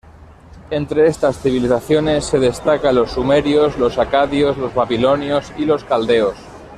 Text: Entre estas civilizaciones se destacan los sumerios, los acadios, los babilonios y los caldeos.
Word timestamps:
Entre 0.71 1.05
estas 1.05 1.37
civilizaciones 1.43 2.25
se 2.25 2.39
destacan 2.39 2.95
los 2.95 3.11
sumerios, 3.11 3.77
los 3.77 3.99
acadios, 3.99 4.57
los 4.57 4.73
babilonios 4.73 5.53
y 5.59 5.65
los 5.65 5.83
caldeos. 5.83 6.33